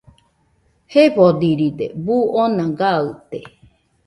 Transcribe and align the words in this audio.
Jefodiride, 0.91 1.85
buu 2.03 2.21
oona 2.39 2.65
gaɨte 2.79 3.39